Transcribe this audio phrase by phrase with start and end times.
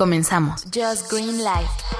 [0.00, 0.64] Comenzamos.
[0.72, 1.99] Just Green Life.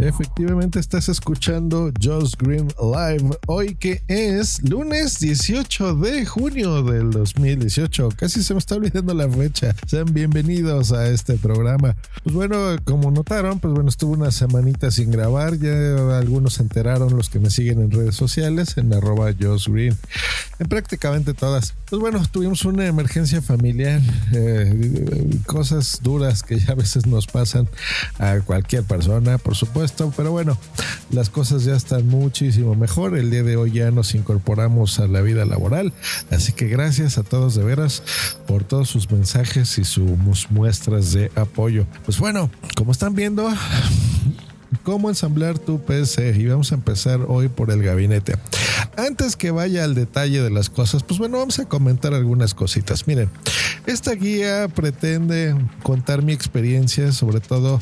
[0.00, 8.10] Efectivamente estás escuchando Just Green Live hoy que es lunes 18 de junio del 2018.
[8.16, 9.74] Casi se me está olvidando la fecha.
[9.88, 11.96] Sean bienvenidos a este programa.
[12.22, 15.58] Pues bueno, como notaron, pues bueno, estuve una semanita sin grabar.
[15.58, 19.96] Ya algunos se enteraron los que me siguen en redes sociales en arroba Green.
[20.60, 21.74] En prácticamente todas.
[21.90, 24.00] Pues bueno, tuvimos una emergencia familiar.
[24.32, 27.68] Eh, cosas duras que ya a veces nos pasan
[28.18, 30.56] a cualquier persona, por supuesto pero bueno,
[31.10, 33.16] las cosas ya están muchísimo mejor.
[33.16, 35.92] El día de hoy ya nos incorporamos a la vida laboral,
[36.30, 38.02] así que gracias a todos de veras
[38.46, 41.86] por todos sus mensajes y sus muestras de apoyo.
[42.04, 43.48] Pues bueno, como están viendo,
[44.82, 48.36] cómo ensamblar tu PC y vamos a empezar hoy por el gabinete.
[48.96, 53.06] Antes que vaya al detalle de las cosas, pues bueno, vamos a comentar algunas cositas.
[53.06, 53.30] Miren,
[53.86, 57.80] esta guía pretende contar mi experiencia, sobre todo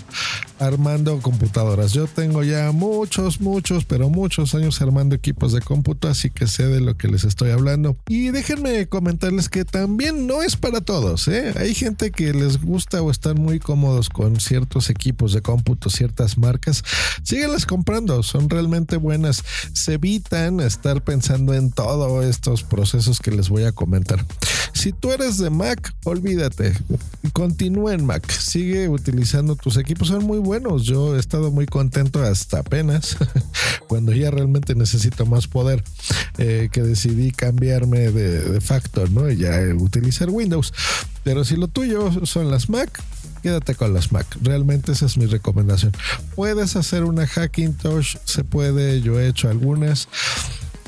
[0.59, 1.93] armando computadoras.
[1.93, 6.67] Yo tengo ya muchos, muchos, pero muchos años armando equipos de cómputo, así que sé
[6.67, 7.97] de lo que les estoy hablando.
[8.09, 11.29] Y déjenme comentarles que también no es para todos.
[11.29, 11.53] ¿eh?
[11.59, 16.39] Hay gente que les gusta o están muy cómodos con ciertos equipos de cómputo, ciertas
[16.39, 16.76] marcas.
[17.23, 19.45] Síguelas comprando, son realmente buenas.
[19.73, 24.25] Se evitan estar pensando en todos estos procesos que les voy a comentar.
[24.73, 26.75] Si tú eres de Mac, olvídate.
[27.33, 28.31] Continúa en Mac.
[28.31, 30.09] Sigue utilizando tus equipos.
[30.09, 30.85] Son muy buenos.
[30.85, 33.17] Yo he estado muy contento hasta apenas
[33.89, 35.83] cuando ya realmente necesito más poder
[36.39, 39.31] eh, que decidí cambiarme de, de facto, ¿no?
[39.31, 40.73] Y ya utilizar Windows.
[41.25, 43.03] Pero si lo tuyo son las Mac,
[43.47, 44.27] quédate con las Mac.
[44.43, 45.93] Realmente esa es mi recomendación.
[46.35, 50.09] Puedes hacer una Hackintosh, se puede, yo he hecho algunas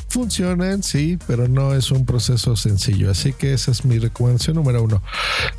[0.09, 3.11] funcionan, sí, pero no es un proceso sencillo.
[3.11, 5.03] Así que esa es mi recomendación número uno.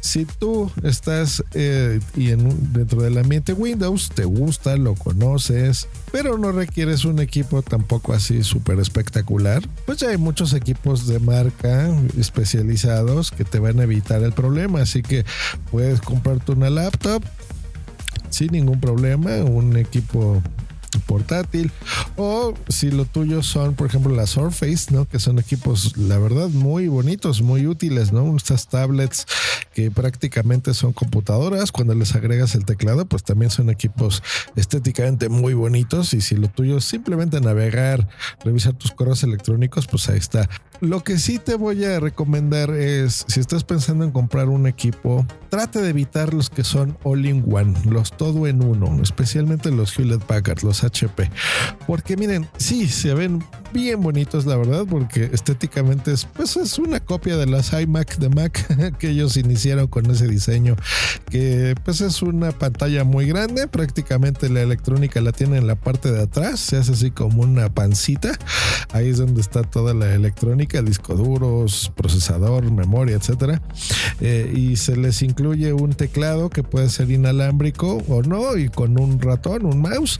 [0.02, 6.38] Si tú estás eh, y en, dentro del ambiente Windows, te gusta, lo conoces, pero
[6.38, 11.90] no requieres un equipo tampoco así súper espectacular, pues ya hay muchos equipos de marca
[12.18, 14.82] especializados que te van a evitar el problema.
[14.82, 15.26] Así que
[15.72, 17.24] puedes comprarte una laptop
[18.30, 20.42] sin ningún problema, un equipo
[21.06, 21.72] portátil.
[22.18, 26.50] O si lo tuyo son por ejemplo las Surface no que son equipos la verdad
[26.50, 29.26] muy bonitos muy útiles no estas tablets
[29.74, 31.72] que prácticamente son computadoras.
[31.72, 34.24] Cuando les agregas el teclado pues también son equipos
[34.56, 36.14] estéticamente muy bonitos.
[36.14, 38.08] Y si lo tuyo es simplemente navegar
[38.44, 40.50] revisar tus correos electrónicos pues ahí está.
[40.82, 45.26] Lo que sí te voy a recomendar es si estás pensando en comprar un equipo
[45.50, 49.98] trate de evitar los que son all in one los todo en uno especialmente los
[49.98, 51.30] Hewlett Packard los HP.
[51.88, 53.44] Porque miren, sí, se ven
[53.74, 58.30] bien bonitos, la verdad, porque estéticamente es, pues es una copia de las iMac de
[58.30, 60.76] Mac que ellos iniciaron con ese diseño,
[61.30, 66.12] que pues es una pantalla muy grande, prácticamente la electrónica la tiene en la parte
[66.12, 68.32] de atrás, se hace así como una pancita,
[68.92, 73.62] ahí es donde está toda la electrónica, disco duros, procesador, memoria, etcétera,
[74.22, 79.00] eh, y se les incluye un teclado que puede ser inalámbrico o no, y con
[79.00, 80.20] un ratón, un mouse,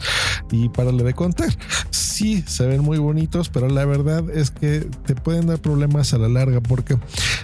[0.52, 1.50] y para le de contar.
[1.90, 6.18] Sí, se ven muy bonitos, pero la verdad es que te pueden dar problemas a
[6.18, 6.98] la larga porque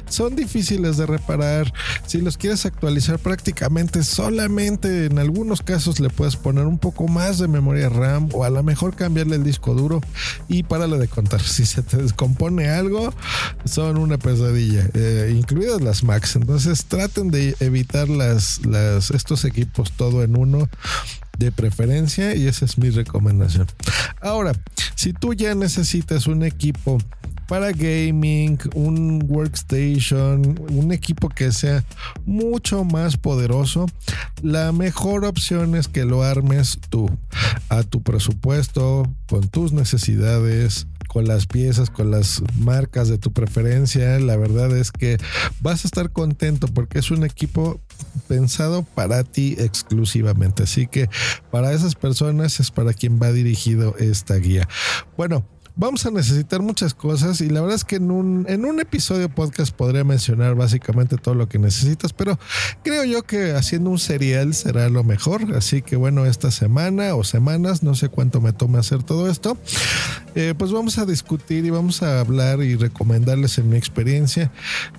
[0.09, 1.72] son difíciles de reparar.
[2.06, 7.39] Si los quieres actualizar prácticamente solamente en algunos casos le puedes poner un poco más
[7.39, 10.01] de memoria RAM o a lo mejor cambiarle el disco duro
[10.47, 11.41] y párale de contar.
[11.41, 13.13] Si se te descompone algo,
[13.63, 16.35] son una pesadilla, eh, incluidas las Macs.
[16.35, 18.59] Entonces traten de evitar las,
[19.13, 20.69] estos equipos todo en uno
[21.38, 23.68] de preferencia y esa es mi recomendación.
[24.22, 24.53] Ahora,
[24.96, 26.97] si tú ya necesitas un equipo
[27.47, 31.84] para gaming, un workstation, un equipo que sea
[32.25, 33.85] mucho más poderoso,
[34.41, 37.09] la mejor opción es que lo armes tú,
[37.69, 44.19] a tu presupuesto, con tus necesidades, con las piezas, con las marcas de tu preferencia.
[44.19, 45.17] La verdad es que
[45.62, 47.79] vas a estar contento porque es un equipo
[48.28, 50.64] pensado para ti exclusivamente.
[50.64, 51.09] Así que
[51.52, 54.67] para esas personas es para quien va dirigido esta guía.
[55.17, 55.46] Bueno,
[55.77, 59.27] vamos a necesitar muchas cosas y la verdad es que en un, en un episodio
[59.29, 62.39] podcast podría mencionar básicamente todo lo que necesitas, pero
[62.83, 65.55] creo yo que haciendo un serial será lo mejor.
[65.55, 69.57] Así que bueno, esta semana o semanas, no sé cuánto me tome hacer todo esto,
[70.35, 74.51] eh, pues vamos a discutir y vamos a hablar y recomendarles en mi experiencia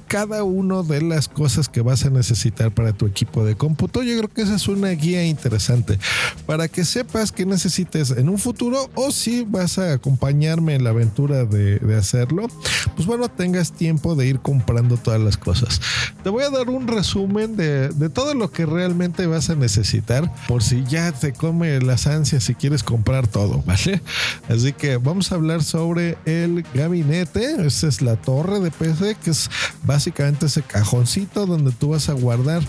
[0.08, 4.02] cada una de las cosas que vas a necesitar para tu equipo de cómputo.
[4.02, 5.98] Yo creo que esa es una guía interesante
[6.46, 10.90] para que sepas qué necesites en un futuro o si vas a acompañarme en la
[10.90, 12.48] aventura de, de hacerlo,
[12.94, 15.80] pues bueno, tengas tiempo de ir comprando todas las cosas.
[16.22, 20.32] Te voy a dar un resumen de, de todo lo que realmente vas a necesitar
[20.48, 24.02] por si ya te come las ansias si quieres comprar todo, ¿vale?
[24.48, 27.66] Así que vamos a hablar sobre el gabinete.
[27.66, 29.50] Esa es la torre de PC, que es
[29.84, 32.62] básicamente ese cajoncito donde tú vas a guardar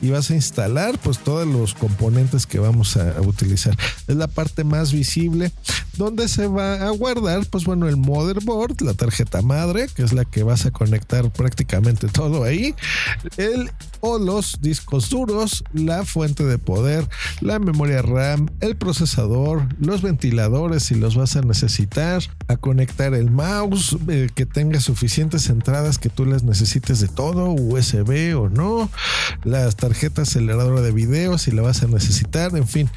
[0.00, 3.76] y vas a instalar pues todos los componentes que vamos a utilizar.
[4.06, 5.52] Es la parte más visible
[5.96, 10.24] donde se va a guardar pues bueno el motherboard, la tarjeta madre, que es la
[10.24, 12.74] que vas a conectar prácticamente todo ahí,
[13.36, 13.70] el
[14.00, 17.08] o los discos duros, la fuente de poder,
[17.40, 23.30] la memoria RAM, el procesador, los ventiladores si los vas a necesitar, a conectar el
[23.30, 28.90] mouse, eh, que tenga suficientes entradas que tú las necesites de todo, USB o no,
[29.42, 32.90] las tarjetas aceleradora de video si la vas a necesitar, en fin,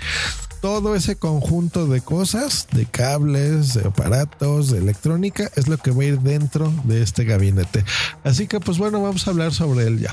[0.62, 6.04] todo ese conjunto de cosas, de cables, de aparatos, de electrónica, es lo que va
[6.04, 7.84] a ir dentro de este gabinete.
[8.24, 10.12] Así que pues bueno, vamos a hablar sobre él ya.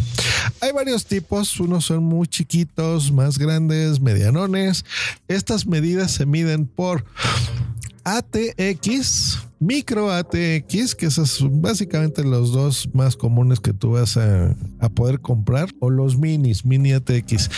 [0.60, 4.84] Hay varios tipos, unos son muy chiquitos, más grandes, medianones.
[5.28, 7.04] Estas medidas se miden por
[8.04, 14.54] ATX, micro ATX, que esos son básicamente los dos más comunes que tú vas a,
[14.78, 17.50] a, poder comprar, o los minis, mini ATX.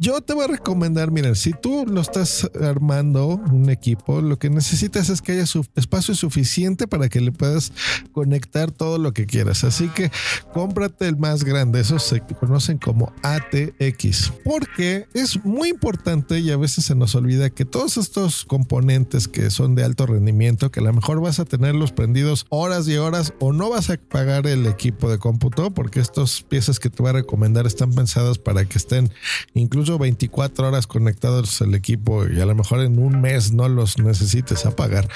[0.00, 4.50] Yo te voy a recomendar, miren, si tú lo estás armando un equipo, lo que
[4.50, 7.72] necesitas es que haya su espacio suficiente para que le puedas
[8.12, 9.64] conectar todo lo que quieras.
[9.64, 10.10] Así que
[10.52, 16.56] cómprate el más grande, esos se conocen como ATX, porque es muy importante y a
[16.56, 20.84] veces se nos olvida que todos estos componentes que son de alto rendimiento, que a
[20.84, 24.66] lo mejor vas a tenerlos prendidos horas y horas o no vas a pagar el
[24.66, 28.78] equipo de cómputo porque estas piezas que te voy a recomendar están pensadas para que
[28.78, 29.10] estén
[29.54, 33.98] incluso 24 horas conectados al equipo y a lo mejor en un mes no los
[33.98, 35.08] necesites apagar.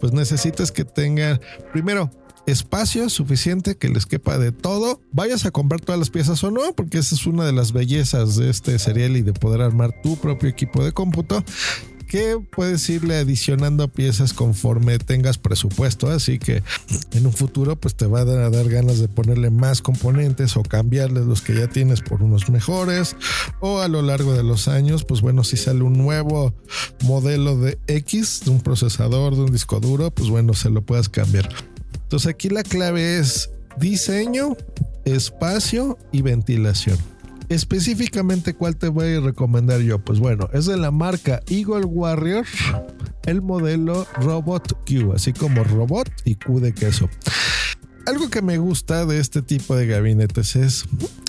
[0.00, 1.40] Pues necesitas que tengan
[1.72, 2.10] primero
[2.46, 5.00] espacio suficiente que les quepa de todo.
[5.12, 8.36] Vayas a comprar todas las piezas o no, porque esa es una de las bellezas
[8.36, 11.42] de este serial y de poder armar tu propio equipo de cómputo
[12.06, 16.08] que puedes irle adicionando piezas conforme tengas presupuesto.
[16.08, 16.62] Así que
[17.12, 20.56] en un futuro pues te va a dar, a dar ganas de ponerle más componentes
[20.56, 23.16] o cambiarles los que ya tienes por unos mejores.
[23.60, 26.54] O a lo largo de los años pues bueno si sale un nuevo
[27.04, 31.08] modelo de X, de un procesador, de un disco duro, pues bueno se lo puedas
[31.08, 31.48] cambiar.
[31.94, 34.56] Entonces aquí la clave es diseño,
[35.04, 36.98] espacio y ventilación.
[37.48, 40.00] Específicamente, ¿cuál te voy a recomendar yo?
[40.00, 42.44] Pues bueno, es de la marca Eagle Warrior,
[43.24, 47.08] el modelo Robot Q, así como robot y Q de queso.
[48.06, 50.86] Algo que me gusta de este tipo de gabinetes es,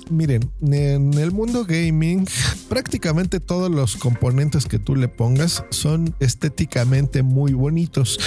[0.10, 2.26] miren, en el mundo gaming
[2.70, 8.20] prácticamente todos los componentes que tú le pongas son estéticamente muy bonitos.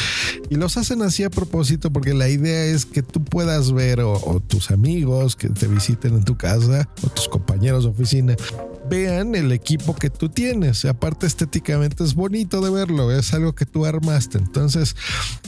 [0.49, 4.41] Y los hacen así a propósito porque la idea es que tú puedas ver o,
[4.47, 8.37] tus amigos que te visiten en tu casa o tus compañeros de oficina
[8.91, 10.85] vean el equipo que tú tienes.
[10.85, 14.39] Aparte estéticamente es bonito de verlo, es algo que tú armaste.
[14.39, 14.97] Entonces,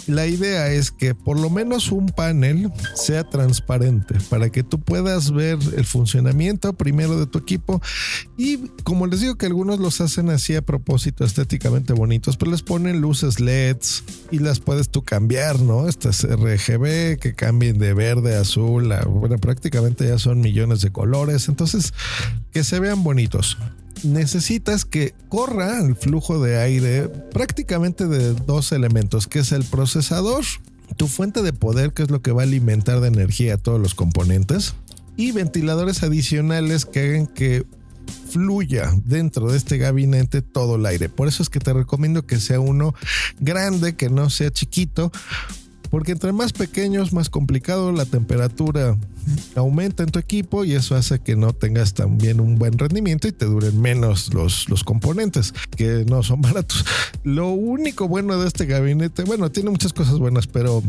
[0.07, 5.33] la idea es que por lo menos un panel sea transparente para que tú puedas
[5.33, 7.83] ver el funcionamiento primero de tu equipo
[8.37, 12.63] y como les digo que algunos los hacen así a propósito estéticamente bonitos, pues les
[12.63, 15.89] ponen luces LEDs y las puedes tú cambiar, ¿no?
[15.89, 21.49] Estas RGB que cambien de verde a azul, bueno, prácticamente ya son millones de colores,
[21.49, 21.93] entonces
[22.53, 23.32] que se vean bonitos
[24.05, 30.45] necesitas que corra el flujo de aire prácticamente de dos elementos, que es el procesador,
[30.97, 33.81] tu fuente de poder, que es lo que va a alimentar de energía a todos
[33.81, 34.75] los componentes,
[35.17, 37.65] y ventiladores adicionales que hagan que
[38.31, 41.09] fluya dentro de este gabinete todo el aire.
[41.09, 42.95] Por eso es que te recomiendo que sea uno
[43.41, 45.13] grande, que no sea chiquito,
[45.91, 48.97] porque entre más pequeños, más complicado, la temperatura
[49.55, 53.33] aumenta en tu equipo y eso hace que no tengas también un buen rendimiento y
[53.33, 56.85] te duren menos los, los componentes, que no son baratos.
[57.25, 60.83] Lo único bueno de este gabinete, bueno, tiene muchas cosas buenas, pero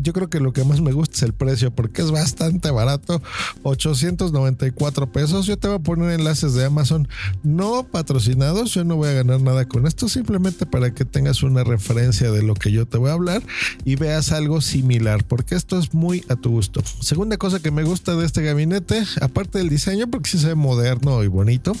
[0.00, 3.22] yo creo que lo que más me gusta es el precio, porque es bastante barato,
[3.62, 5.46] 894 pesos.
[5.46, 7.08] Yo te voy a poner enlaces de Amazon
[7.42, 11.64] no patrocinados, yo no voy a ganar nada con esto, simplemente para que tengas una
[11.64, 13.42] referencia de lo que yo te voy a hablar
[13.84, 16.82] y veas algo similar, porque esto es muy a tu gusto.
[17.00, 20.54] Segunda cosa que me gusta de este gabinete, aparte del diseño, porque sí se ve
[20.54, 21.72] moderno y bonito,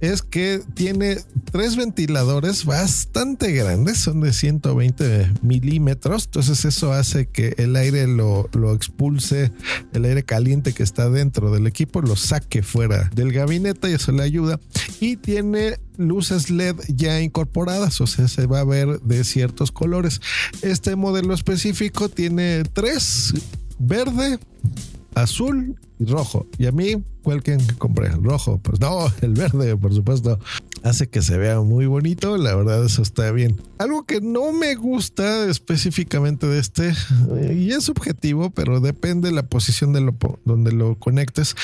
[0.00, 1.18] es que tiene
[1.50, 8.48] tres ventiladores bastante grandes, son de 120 milímetros, entonces eso hace que el aire lo,
[8.52, 9.52] lo expulse,
[9.92, 14.12] el aire caliente que está dentro del equipo lo saque fuera del gabinete y eso
[14.12, 14.58] le ayuda.
[15.00, 20.20] Y tiene luces LED ya incorporadas, o sea, se va a ver de ciertos colores.
[20.62, 23.34] Este modelo específico tiene tres,
[23.78, 24.38] verde,
[25.14, 26.46] azul y rojo.
[26.58, 28.08] Y a mí, ¿cuál que compré?
[28.08, 28.58] ¿El rojo?
[28.62, 30.38] Pues no, el verde, por supuesto.
[30.84, 33.60] Hace que se vea muy bonito, la verdad eso está bien.
[33.78, 36.92] Algo que no me gusta específicamente de este,
[37.36, 41.54] eh, y es subjetivo, pero depende de la posición de lo, donde lo conectes.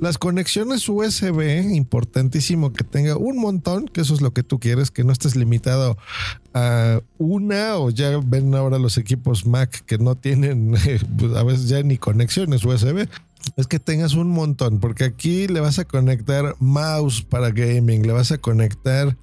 [0.00, 4.90] Las conexiones USB, importantísimo que tenga un montón, que eso es lo que tú quieres,
[4.90, 5.96] que no estés limitado
[6.52, 10.74] a una o ya ven ahora los equipos Mac que no tienen
[11.18, 13.08] pues, a veces ya ni conexiones USB
[13.56, 18.12] es que tengas un montón, porque aquí le vas a conectar mouse para gaming, le
[18.12, 19.16] vas a conectar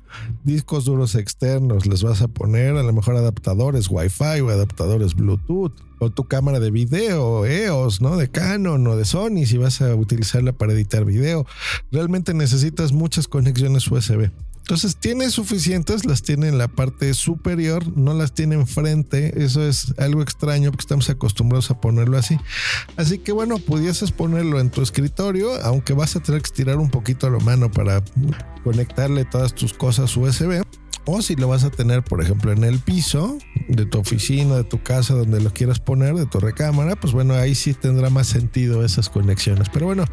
[0.43, 5.74] discos duros externos, les vas a poner a lo mejor adaptadores Wi-Fi o adaptadores Bluetooth,
[6.00, 8.17] o tu cámara de video, EOS, ¿no?
[8.17, 11.45] De Canon o de Sony, si vas a utilizarla para editar video.
[11.91, 14.29] Realmente necesitas muchas conexiones USB.
[14.65, 19.43] Entonces tiene suficientes, las tiene en la parte superior, no las tiene enfrente.
[19.43, 22.39] Eso es algo extraño porque estamos acostumbrados a ponerlo así.
[22.98, 26.89] Así que bueno, pudieses ponerlo en tu escritorio, aunque vas a tener que estirar un
[26.89, 28.03] poquito la mano para
[28.63, 30.63] conectarle todas tus cosas USB.
[31.05, 34.63] O si lo vas a tener, por ejemplo, en el piso de tu oficina, de
[34.63, 38.27] tu casa, donde lo quieras poner, de tu recámara, pues bueno, ahí sí tendrá más
[38.27, 39.69] sentido esas conexiones.
[39.69, 40.05] Pero bueno,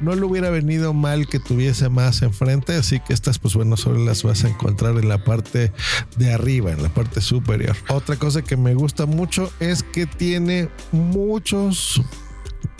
[0.00, 4.04] no le hubiera venido mal que tuviese más enfrente, así que estas, pues bueno, solo
[4.04, 5.72] las vas a encontrar en la parte
[6.16, 7.76] de arriba, en la parte superior.
[7.88, 12.02] Otra cosa que me gusta mucho es que tiene muchos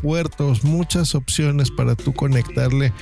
[0.03, 2.93] puertos, muchas opciones para tú conectarle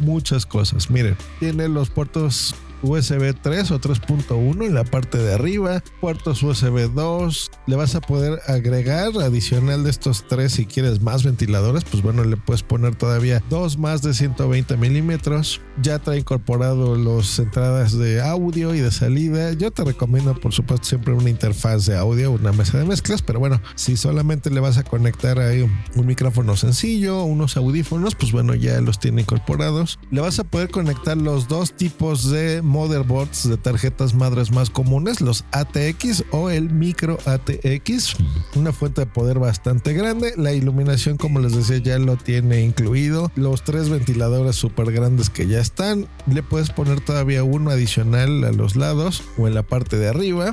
[0.00, 0.90] muchas cosas.
[0.90, 6.90] Miren, tiene los puertos USB 3 o 3.1 en la parte de arriba, puertos USB
[6.92, 7.50] 2.
[7.66, 12.24] Le vas a poder agregar adicional de estos tres si quieres más ventiladores, pues bueno,
[12.24, 15.60] le puedes poner todavía dos más de 120 milímetros.
[15.80, 19.52] Ya trae incorporado las entradas de audio y de salida.
[19.52, 23.38] Yo te recomiendo, por supuesto, siempre una interfaz de audio, una mesa de mezclas, pero
[23.38, 28.54] bueno, si solamente le vas a conectar ahí un micrófono sencillo, unos audífonos, pues bueno,
[28.54, 29.98] ya los tiene incorporados.
[30.10, 35.20] Le vas a poder conectar los dos tipos de motherboards de tarjetas madres más comunes,
[35.20, 38.16] los ATX o el micro ATX,
[38.54, 40.34] una fuente de poder bastante grande.
[40.36, 43.32] La iluminación, como les decía, ya lo tiene incluido.
[43.34, 46.06] Los tres ventiladores súper grandes que ya están.
[46.26, 50.52] Le puedes poner todavía uno adicional a los lados o en la parte de arriba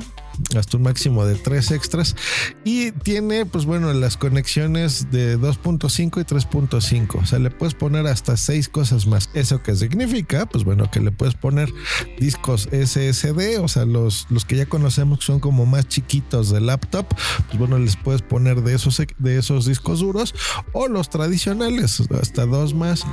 [0.56, 2.16] hasta un máximo de tres extras.
[2.64, 8.06] Y tiene pues bueno las conexiones de 2.5 y 3.5 o sea le puedes poner
[8.06, 9.30] hasta seis cosas más.
[9.34, 11.72] Eso que significa pues bueno que le puedes poner
[12.18, 17.06] discos SSD o sea los, los que ya conocemos son como más chiquitos de laptop
[17.46, 20.34] pues bueno les puedes poner de esos de esos discos duros.
[20.72, 23.04] O los tradicionales hasta dos más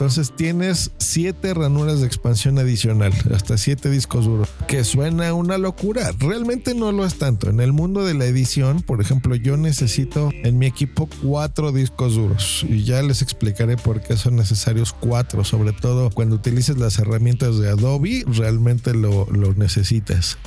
[0.00, 6.12] entonces tienes siete ranuras de expansión adicional hasta siete discos duros que suena una locura
[6.18, 7.50] realmente no lo es tanto.
[7.50, 12.14] En el mundo de la edición, por ejemplo, yo necesito en mi equipo cuatro discos
[12.14, 16.98] duros y ya les explicaré por qué son necesarios cuatro, sobre todo cuando utilices las
[16.98, 20.38] herramientas de Adobe, realmente lo, lo necesitas.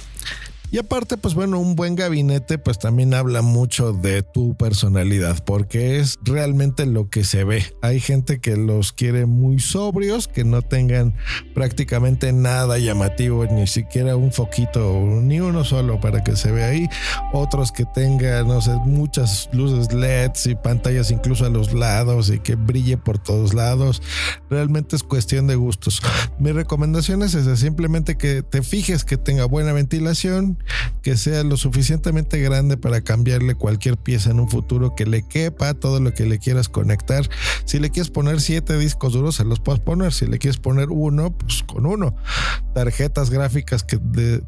[0.73, 5.99] Y aparte, pues bueno, un buen gabinete pues también habla mucho de tu personalidad, porque
[5.99, 7.63] es realmente lo que se ve.
[7.83, 11.13] Hay gente que los quiere muy sobrios, que no tengan
[11.53, 16.89] prácticamente nada llamativo, ni siquiera un foquito, ni uno solo para que se vea ahí.
[17.33, 22.39] Otros que tengan, no sé, muchas luces LEDs y pantallas incluso a los lados y
[22.39, 24.01] que brille por todos lados.
[24.49, 26.01] Realmente es cuestión de gustos.
[26.39, 30.62] Mi recomendación es esa, simplemente que te fijes que tenga buena ventilación,
[31.01, 35.73] que sea lo suficientemente grande para cambiarle cualquier pieza en un futuro, que le quepa
[35.73, 37.29] todo lo que le quieras conectar.
[37.65, 40.13] Si le quieres poner siete discos duros, se los puedes poner.
[40.13, 42.15] Si le quieres poner uno, pues con uno.
[42.73, 43.97] Tarjetas gráficas que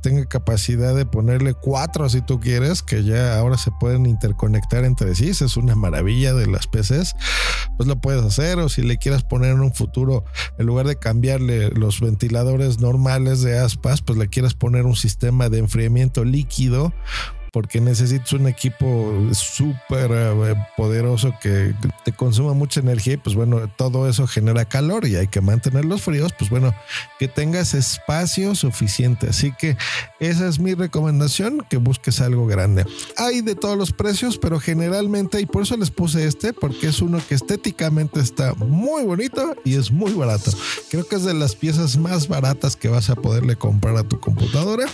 [0.02, 5.14] tenga capacidad de ponerle cuatro si tú quieres, que ya ahora se pueden interconectar entre
[5.16, 5.30] sí.
[5.30, 7.16] es una maravilla de las PCs.
[7.78, 8.60] Pues lo puedes hacer.
[8.60, 10.24] O si le quieras poner en un futuro,
[10.58, 15.50] en lugar de cambiarle los ventiladores normales de aspas, pues le quieras poner un sistema
[15.50, 16.94] de enfriamiento líquido
[17.56, 23.70] porque necesitas un equipo súper eh, poderoso que te consuma mucha energía y pues bueno,
[23.78, 26.76] todo eso genera calor y hay que mantenerlos fríos, pues bueno,
[27.18, 29.30] que tengas espacio suficiente.
[29.30, 29.78] Así que
[30.20, 32.86] esa es mi recomendación, que busques algo grande.
[33.16, 37.02] Hay de todos los precios, pero generalmente, y por eso les puse este, porque es
[37.02, 40.52] uno que estéticamente está muy bonito y es muy barato.
[40.90, 44.20] Creo que es de las piezas más baratas que vas a poderle comprar a tu
[44.20, 44.88] computadora.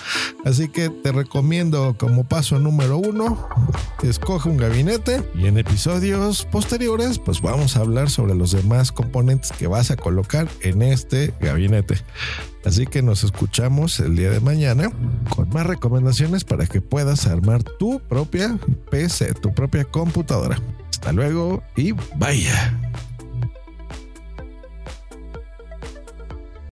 [0.45, 2.23] Así que te recomiendo como
[2.59, 3.47] número uno,
[4.03, 9.51] escoge un gabinete y en episodios posteriores pues vamos a hablar sobre los demás componentes
[9.51, 11.97] que vas a colocar en este gabinete.
[12.65, 14.91] Así que nos escuchamos el día de mañana
[15.29, 18.57] con más recomendaciones para que puedas armar tu propia
[18.89, 20.59] PC, tu propia computadora.
[20.89, 22.77] Hasta luego y vaya.